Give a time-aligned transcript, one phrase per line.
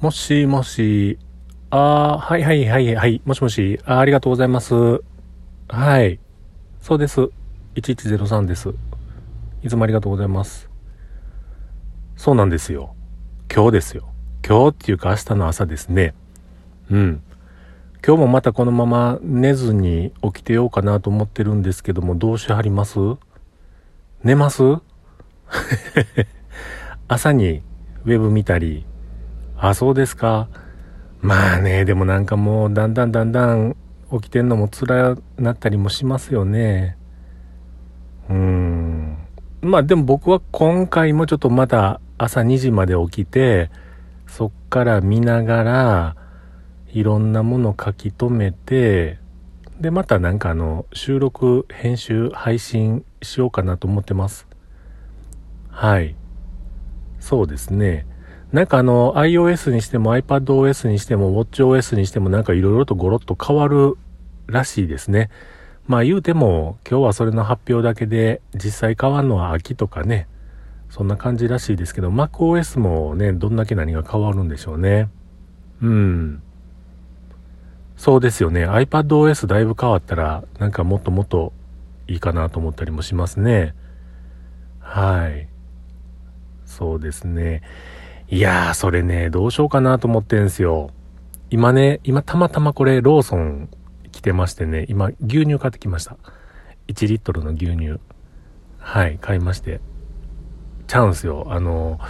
[0.00, 1.18] もしもし、
[1.70, 5.02] あー、はいはいはいはい、もしもし、あありがとうございます。
[5.68, 6.18] はい。
[6.80, 7.30] そうです。
[7.76, 8.74] 1103です。
[9.62, 10.68] いつもありがとうございます。
[12.16, 12.94] そうなんですよ。
[13.52, 14.08] 今日ですよ。
[14.46, 16.14] 今日っていうか明日の朝ですね。
[16.90, 17.22] うん。
[18.06, 22.98] 今日もまたこのまま寝ずに起きてようかなと思ってるんですけども、どうしはります？
[24.22, 24.62] 寝ます？
[27.08, 27.62] 朝に
[28.04, 28.84] ウェブ見たり、
[29.56, 30.48] あ、そうですか。
[31.20, 33.76] まあね、でもなんかもうだんだんだんだん
[34.12, 36.98] 起きてんのも辛なったりもしますよね。
[38.28, 39.18] うーん。
[39.62, 43.70] まあでも僕は今回もちょっとまた朝2時まで起きて、
[44.26, 46.16] そっから見ながら、
[46.92, 49.18] いろんなもの書き留めて、
[49.80, 54.46] で、またなんかあの、収録、編集、配信しようかなと思ってます。
[55.70, 56.14] はい。
[57.18, 58.06] そうですね。
[58.54, 63.96] なんかあの iOS にしても iPadOS にしても WatchOS にしてもなんかいろいろとゴロッと変わる
[64.46, 65.28] らしいですね。
[65.88, 70.28] まあ言うても今日はそれの発表だけで実際変わるのは秋とかね、
[70.88, 75.08] そんな感じらしいですけど MacOS もね、どんだけ何が変わるんでしょうね。
[75.82, 76.40] うん。
[77.96, 78.68] そうですよね。
[78.68, 81.52] iPadOS だいぶ変わったらなんかもっともっと
[82.06, 83.74] いいかなと思ったりもしますね。
[84.78, 85.48] はい。
[86.66, 87.62] そうですね。
[88.30, 90.90] いやー、それね、どうしようかなと思ってんすよ。
[91.50, 93.68] 今ね、今たまたまこれローソン
[94.12, 96.16] 来てましてね、今牛乳買ってきました。
[96.88, 98.00] 1リットルの牛乳。
[98.78, 99.80] はい、買いまして。
[100.86, 101.46] ちゃうんすよ。
[101.50, 102.00] あの、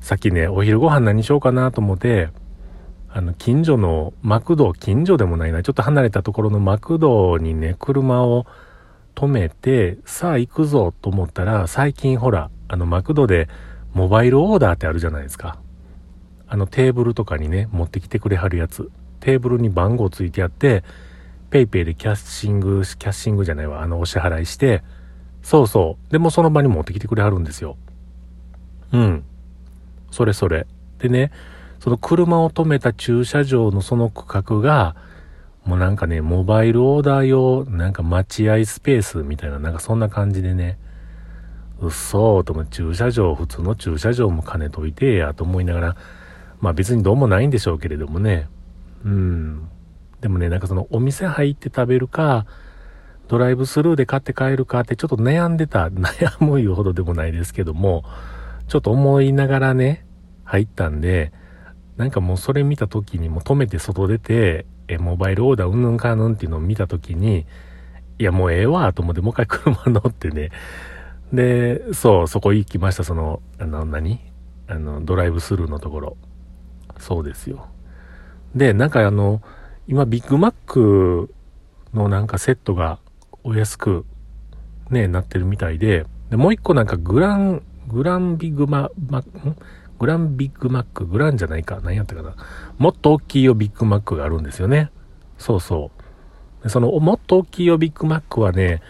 [0.00, 2.30] さっきね、お昼ご飯何しようかなと思って、
[3.08, 8.44] あの、近所のマクド、近所でもないな、ちょっと離れたところのマクドにね、車を
[9.14, 13.48] 止めて、さあ行くぞと思ったら、最近ほら、あの、マクドで
[13.94, 15.58] モバイルオーダーってあるじゃないですか。
[16.46, 18.90] あのテーブルとかにね、持ってきてくれはるやつ。
[19.20, 20.84] テーブルに番号ついてあって、
[21.50, 24.82] PayPay でキャッシング、キャッシングじゃないわ、あの、お支払いして、
[25.42, 26.12] そうそう。
[26.12, 27.76] でもその場に持ってきてくれはるんですよ。
[28.92, 29.24] うん。
[30.10, 30.66] それそれ。
[30.98, 31.30] でね、
[31.80, 34.96] その車を止めた駐車場のその区画が、
[35.64, 40.78] もうなんかね、モバイルオーダー用、なんか待合スペースみたいな、なんかそんな感じでね、
[41.80, 45.96] うっそーとも駐車場、普通の駐車場も兼ねといてやと思いながら、
[46.60, 48.48] まあ別にどうもないんでしょうけれどもね。
[49.04, 49.68] うん。
[50.20, 52.46] でもね、なんかそのお店入って食べるか、
[53.28, 58.04] ドライブスルーで買って帰るかってちょっと悩んでた、 悩むいうほどでもないですけども、
[58.68, 60.06] ちょっと思いながらね、
[60.44, 61.32] 入ったんで、
[61.96, 67.46] なんかもうそれ見た時にも止めて外出て、え、モバイルオーダーうんぬんかぬんっていうのを見た時に、
[68.18, 70.50] いやもうええわと思ってもう一回車乗ってね、
[71.34, 74.20] で、そう、そこ行きました、その、あの、何？
[74.66, 76.16] あの、ドライブスルーのところ。
[76.98, 77.66] そうですよ。
[78.54, 79.42] で、なんかあの、
[79.88, 81.34] 今、ビッグマック
[81.92, 82.98] のなんかセットが
[83.42, 84.06] お安く、
[84.90, 89.22] ね、なってるみたいで、で、もう一個なんかグラン、グランビッグマ、マ
[89.98, 92.34] グランビッグマック、グランじゃないか、何やったかな。
[92.78, 94.90] もっと大きいよビッグマックがあるんですよね。
[95.36, 95.90] そうそ
[96.62, 96.68] う。
[96.70, 98.80] その、もっと大きいよビッグマックはね、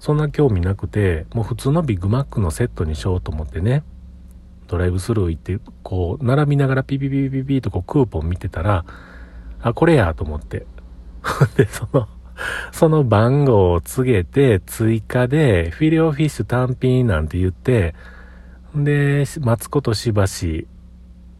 [0.00, 3.82] そんな興味なくて、もう普通のビッグマックのセットにしようと思ってね、
[4.68, 8.84] ドライブスルー行って、こう、並びながらピピピピピとこうクーポン見てたら、
[9.60, 10.66] あ、これやと思って。
[11.56, 12.08] で、その、
[12.70, 17.94] その番号を告げて、追加で、フィレオフィッシュ単品なんて言って、
[18.74, 20.68] で、待つことしばし、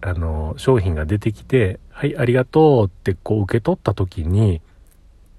[0.00, 4.60] あの、商品が出てきて、はい、ありがとうってこう受け取った時に、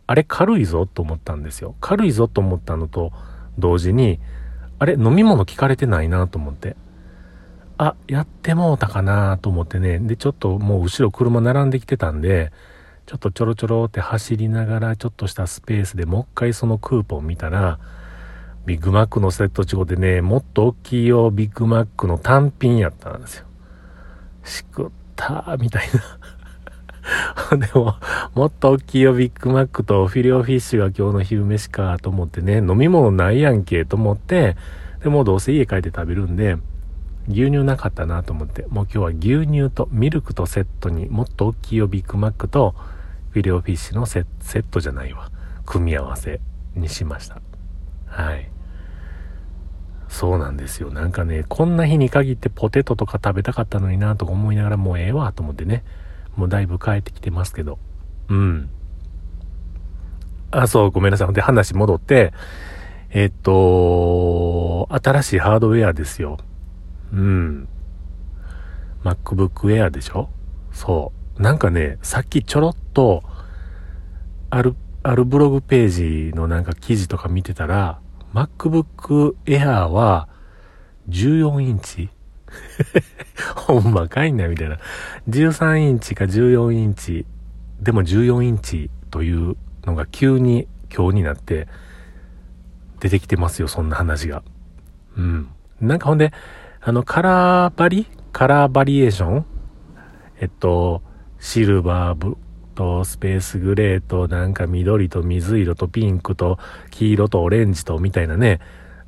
[0.07, 1.75] あれ軽いぞと思ったんですよ。
[1.81, 3.11] 軽いぞと思ったのと
[3.57, 4.19] 同時に、
[4.77, 6.75] あれ飲み物聞かれてないなと思って。
[7.77, 9.99] あ、やってもうたかなと思ってね。
[9.99, 12.51] で、ちょっともう後ろ車並んできてたんで、
[13.05, 17.79] ちょっとちょろちょろって走りながらちょっとしたスペースでもう一回そのクーポン見たら、
[18.65, 23.45] ビッグマックのセットちごうてね、もっと大きいよビッグマックの単品やったんですよ。
[24.44, 26.01] しくったーみたいな
[27.57, 27.96] でも、
[28.34, 34.56] もっと大きいよ、ビッグマックとフィレオフィッシュが今日の昼飯かと思ってね、飲み物ないやんけと思って、
[35.04, 36.57] でもどうせ家帰って食べるんで、
[37.28, 42.75] 牛乳なかったなと思って、もう今日は牛乳とミルクとセットにもっと大きいよ、ビッグマックと
[43.31, 45.30] フィレオフィッシュのセットじゃないわ。
[45.66, 46.40] 組み合わせ
[46.75, 47.42] にしました。
[48.07, 48.50] はい。
[50.07, 50.92] そうなんですよ。
[50.92, 55.84] なんかね、こんな日に限ってポテトとか食べたかったのになとか思いながらもうええわと思ってね。
[56.35, 57.79] もうだいぶ帰ってきてますけど。
[58.29, 58.69] うん。
[60.51, 61.33] あ、そう、ごめんなさい。
[61.33, 62.33] で、話戻って、
[63.09, 66.37] えっと、新しいハードウェアですよ。
[67.13, 67.67] うん。
[69.03, 70.29] MacBook Air でしょ？
[70.71, 71.41] そう。
[71.41, 73.23] なんかね、さっきちょろっと、
[74.49, 77.99] ある、あるブログページのなんか記事とか見てたら、
[78.33, 80.27] MacBook Air は
[81.09, 82.09] 14インチ
[83.56, 84.78] ほんまかいな、みたいな。
[85.30, 87.25] 13インチか14インチ、
[87.81, 89.56] でも14インチという
[89.86, 91.68] のが急に今日になって
[93.00, 94.44] 出てきてますよ、そんな話が。
[95.18, 95.48] うん。
[95.81, 96.31] なんかほんで、
[96.81, 99.46] あの、カラーバリカラーバリエーション
[100.40, 101.02] えっと、
[101.40, 102.38] シルバー
[102.75, 106.60] とスペースグレーとなんか緑と水色とピンクと
[106.92, 108.60] 黄色とオレンジとみたいなね。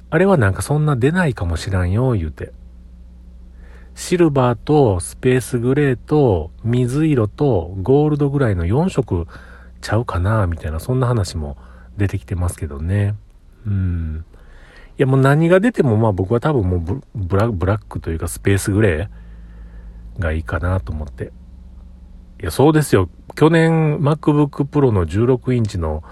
[0.09, 2.53] あれはなんかそんな出ないかもしらんよ、言うて。
[3.97, 9.27] シルバーとスペースグレーと水色とゴールドぐらいの4色
[9.81, 11.57] ちゃうかなみたいなそんな話も
[11.97, 13.15] 出てきてますけどね。
[13.65, 14.23] うん。
[14.99, 21.33] いやもう何が出てもまあ僕は多分もうブラックというかスペースグレーがいいかなと思って。
[22.39, 23.09] いやそうですよ。
[23.35, 26.03] 去年 MacBook Pro の16インチの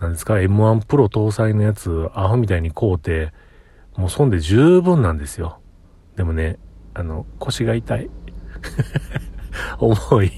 [0.00, 3.32] なんですか M1 Pro 搭載のやつアホみたいに買うて
[3.96, 5.58] もうそんで十分なんですよ。
[6.14, 6.58] でもね、
[6.98, 8.10] あの、腰が痛い。
[9.78, 10.32] 重い。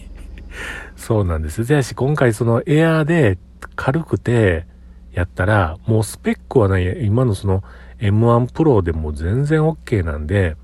[0.94, 1.64] そうなんです。
[1.64, 3.38] じゃし、今回そのエアーで
[3.76, 4.66] 軽くて
[5.12, 7.64] やったら、もうスペックはない、今のその
[7.98, 10.56] M1 Pro でも全然 OK なんで、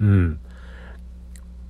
[0.00, 0.38] うん。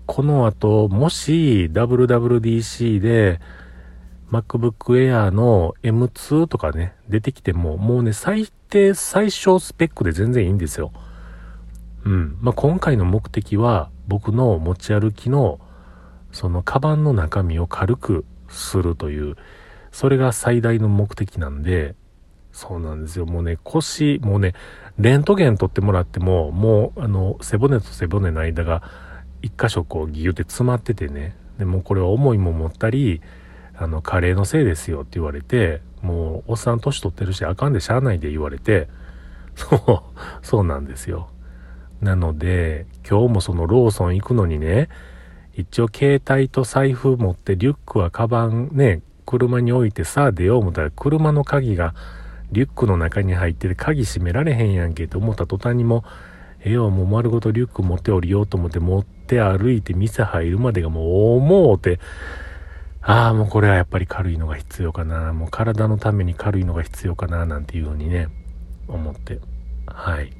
[0.04, 3.40] この後、もし WWDC で
[4.30, 10.92] MacBook Air の M2 とかね、出てきても、もうね、最低最小スペックで全然いいんですよ。
[12.04, 12.38] うん。
[12.40, 15.60] まあ、今回の目的は僕の持ち歩きの
[16.32, 19.36] そのカバンの中身を軽くするという、
[19.92, 21.94] それが最大の目的なんで、
[22.52, 23.26] そうなんですよ。
[23.26, 24.54] もうね、腰、もうね、
[24.98, 28.82] レントゲン取ってもらっても、もう、あの、背骨と背骨の間が
[29.42, 33.20] 一箇所こうギュって詰まっててね、でもこれは重いも持ったり、
[33.76, 38.88] あの、加齢のせいですよって言われて、もう、おっさん年取ってるし、あかんでしゃあないで言われて、
[39.54, 41.28] そう、そうなんですよ。
[42.04, 44.88] なので、今日もそのローソン行くのにね、
[45.54, 51.94] 一応携帯と財布持ってリュックはカバンね、車に置いてさあ出よう思ったら車の鍵が
[52.52, 56.04] リュックの中に入ってて鍵閉められへんやんけと思った途端にも
[56.60, 61.98] ええよもう丸ごとリュック持って降りようと思って持って歩いて店入るまでがもう思うて
[63.00, 65.34] ああもうこれはやっぱり軽いのが必要かな。
[65.34, 68.28] もう体のために軽いのが必要かななんていうふうにね
[68.88, 69.40] 思って。
[69.86, 70.32] はい。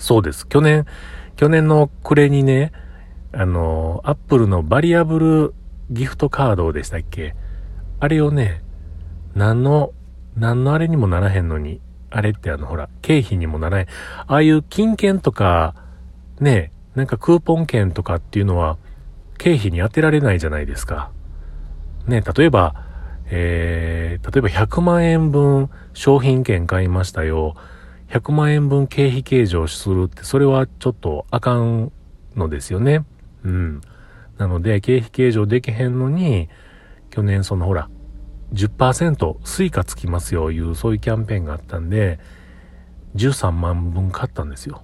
[0.00, 0.48] そうです。
[0.48, 0.86] 去年、
[1.36, 2.72] 去年の暮れにね、
[3.32, 5.54] あの、アップルのバリアブル
[5.90, 7.36] ギフトカードでしたっけ？
[8.00, 8.62] あれをね、
[9.34, 9.92] 何の、
[10.36, 13.86] 何のあれにもならへんのに、あれってあの、ほら、経費にもならへん。
[14.26, 15.74] ああいう金券とか、
[16.40, 18.78] ね、なんかクーポン券とかっていうのは、
[19.36, 21.10] 経費に当てられないじゃないですか。
[22.06, 22.74] ね、例えば、
[23.26, 27.54] えー、例えば100万円分商品券買いましたよ。
[28.10, 31.92] 100万円分経費計上するって、それはちょっとあかん
[32.34, 33.04] のですよね。
[33.44, 33.80] うん。
[34.36, 36.48] なので、経費計上できへんのに、
[37.10, 37.88] 去年そのほら、
[38.52, 42.18] 10%スイカつきますよ、いう、そういうキャンペーンがあったんで、
[43.14, 44.82] 13万分買ったんですよ。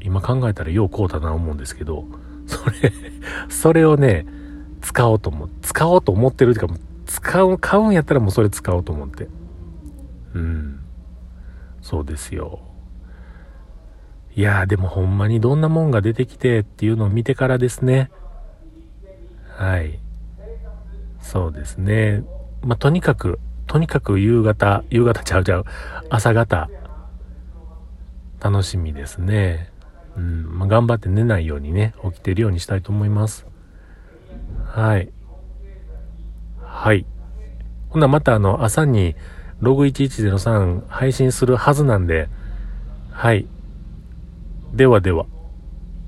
[0.00, 2.04] 今考えたらようこうだな思うんですけど、
[2.46, 2.92] それ
[3.50, 4.26] それをね、
[4.80, 5.50] 使おうと思う。
[5.60, 6.74] 使おうと思ってるっていうか、
[7.04, 9.28] 使う、買うんやったらもうそれ使おうと思って。
[10.34, 10.81] うん。
[11.82, 12.60] そうですよ。
[14.34, 18.10] いやーでもほんまにどんなもんが出てきてっていうのを見てからですね。
[19.58, 20.00] はい。
[21.20, 22.24] そうですね。
[22.62, 25.64] まあ、とにかく、とにかく夕方、夕方 ちゃうちゃう、
[26.08, 26.70] 朝方、
[28.40, 29.70] 楽しみですね。
[30.16, 33.46] うん、まあ、頑張って寝ないようにね、起きてるようにしたいと思います。
[34.74, 35.12] はい。
[36.56, 37.06] はい。
[37.90, 39.16] ほな、またあの、朝に、
[39.62, 42.28] ログ1103配信するはずなんで、
[43.12, 43.46] はい。
[44.74, 45.26] ではでは、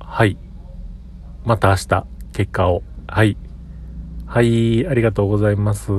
[0.01, 0.37] はい。
[1.45, 2.83] また明日、結果を。
[3.07, 3.37] はい。
[4.27, 5.93] はい、ありがとうございます。